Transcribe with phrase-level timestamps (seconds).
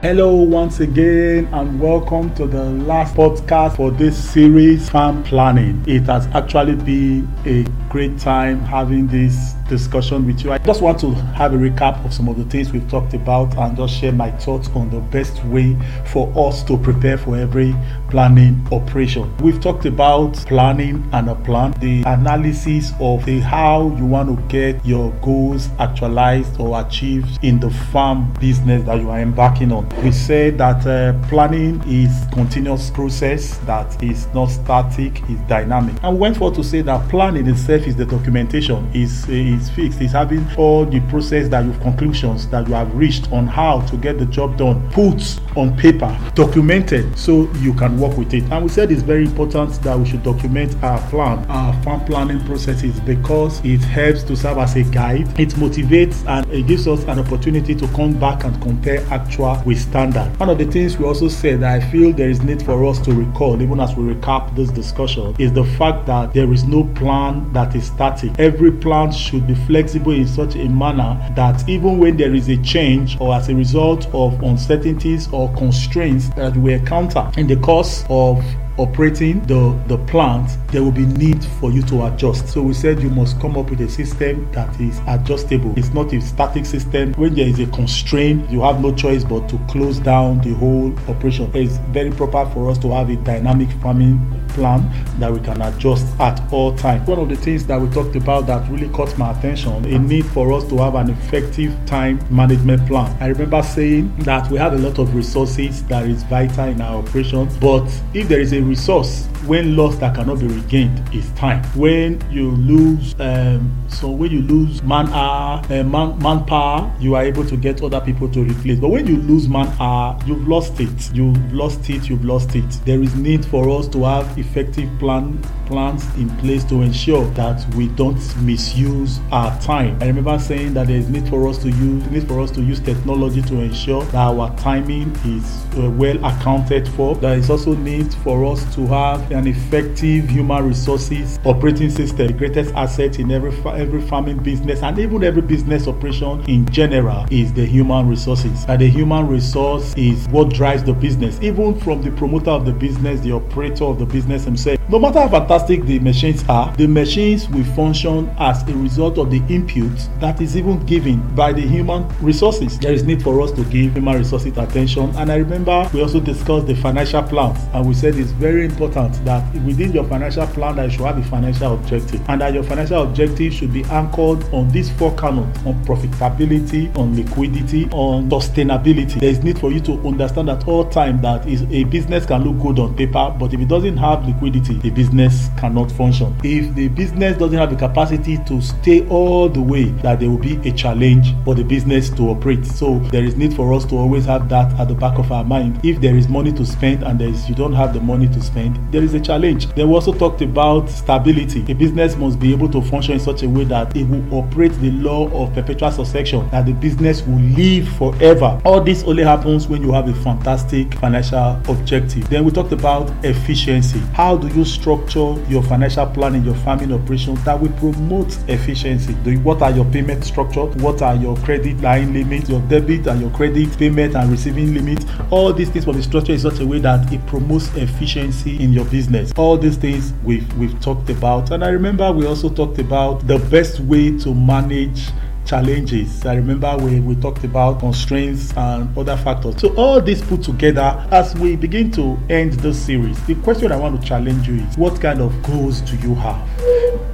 [0.00, 5.82] Hello, once again, and welcome to the last podcast for this series, Farm Planning.
[5.88, 10.52] It has actually been a great time having this discussion with you.
[10.52, 13.56] I just want to have a recap of some of the things we've talked about
[13.56, 17.74] and just share my thoughts on the best way for us to prepare for every
[18.10, 19.34] planning operation.
[19.38, 24.42] We've talked about planning and a plan, the analysis of the how you want to
[24.48, 29.88] get your goals actualized or achieved in the farm business that you are embarking on.
[30.02, 35.96] We said that uh, planning is continuous process that is not static, it's dynamic.
[36.02, 40.00] And we went forward to say that planning itself is the documentation, is is fixed,
[40.00, 43.96] is having all the process that you've conclusions that you have reached on how to
[43.96, 48.44] get the job done, put on paper, documented so you can work with it.
[48.52, 52.44] And we said it's very important that we should document our plan, our farm planning
[52.44, 55.28] processes because it helps to serve as a guide.
[55.40, 59.80] It motivates and it gives us an opportunity to come back and compare actual with
[59.80, 60.28] standard.
[60.38, 62.98] One of the things we also said that I feel there is need for us
[63.00, 66.84] to recall, even as we recap this discussion, is the fact that there is no
[66.94, 68.32] plan that is static.
[68.38, 72.56] Every plan should be flexible in such a manner that even when there is a
[72.58, 78.04] change or as a result of uncertainties or constraints that we encounter in the course
[78.08, 78.44] of
[78.78, 82.48] operating the the plant there will be need for you to adjust.
[82.48, 85.74] So we said you must come up with a system that is adjustable.
[85.78, 87.14] It's not a static system.
[87.14, 90.92] When there is a constraint you have no choice but to close down the whole
[91.08, 91.50] operation.
[91.54, 94.18] It's very proper for us to have a dynamic farming
[94.48, 98.16] plan that we can adjust at all times one of the things that we talked
[98.16, 102.18] about that really caught my attention a need for us to have an effective time
[102.30, 103.14] management plan.
[103.20, 106.96] I remember saying that we have a lot of resources that is vital in our
[107.02, 111.62] operation but if there is a resource when lost that cannot be regained is time.
[111.74, 117.22] When you lose um, so when you lose man hour uh, man manpower you are
[117.22, 118.78] able to get other people to replace.
[118.78, 121.14] But when you lose man hour you've lost it.
[121.14, 122.68] You've lost it you've lost it.
[122.84, 127.64] There is need for us to have effective plan plans in place to ensure that
[127.74, 129.96] we don't misuse our time.
[130.02, 132.62] I remember saying that there is need for us to use need for us to
[132.62, 137.14] use technology to ensure that our timing is uh, well accounted for.
[137.16, 142.32] There is also need for us to have an effective human resources operating system the
[142.32, 147.52] greatest asset in every every farming business and even every business operation in general is
[147.52, 148.64] the human resources.
[148.68, 152.72] And the human resource is what drives the business even from the promoter of the
[152.72, 156.86] business the operator of the business himself no matter how fantastic the machines are the
[156.86, 161.60] machines will function as a result of the input that is even given by the
[161.60, 162.78] human resources.
[162.78, 166.20] There is need for us to give human resources attention and i remember we also
[166.20, 170.76] discussed the financial plans and we said it's very important that within your financial plan
[170.76, 174.42] that you should have a financial objective and that your financial objective should be anchored
[174.54, 179.20] on these four canons on profitability on liquidity on sustainability.
[179.20, 182.62] There is need for you to understand at all time that a business can look
[182.62, 186.34] good on paper but if it doesn't have liquidity the business cannot function.
[186.44, 190.38] If the business doesn't have the capacity to stay all the way that there will
[190.38, 192.64] be a challenge for the business to operate.
[192.66, 195.44] So there is need for us to always have that at the back of our
[195.44, 195.80] mind.
[195.84, 198.40] If there is money to spend and there is you don't have the money to
[198.40, 199.66] spend there is a challenge.
[199.74, 201.64] Then we also talked about stability.
[201.70, 204.72] A business must be able to function in such a way that it will operate
[204.80, 208.60] the law of perpetual succession that the business will live forever.
[208.64, 212.28] All this only happens when you have a fantastic financial objective.
[212.28, 213.98] Then we talked about efficiency.
[214.14, 219.12] How do you structure your financial plan in your farming operation that will promote efficiency.
[219.38, 220.66] What are your payment structure?
[220.66, 225.04] What are your credit line limits your debit and your credit payment and receiving limits?
[225.30, 228.72] All these things will be structured in such a way that it promotes efficiency in
[228.72, 229.32] your business.
[229.36, 231.50] All these things we've we've talked about.
[231.50, 235.08] And i remember we also talked about the best way to manage
[235.48, 236.26] challenges.
[236.26, 239.58] I remember we, we talked about constraints and other factors.
[239.58, 243.76] So, all this put together, as we begin to end this series, the question I
[243.76, 246.46] want to challenge you is what kind of goals do you have?